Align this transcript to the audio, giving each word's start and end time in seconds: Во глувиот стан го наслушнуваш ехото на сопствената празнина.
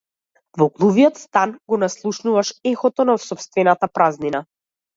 Во 0.61 0.67
глувиот 0.79 1.19
стан 1.23 1.53
го 1.73 1.79
наслушнуваш 1.83 2.53
ехото 2.73 3.09
на 3.13 3.19
сопствената 3.29 3.95
празнина. 3.95 4.47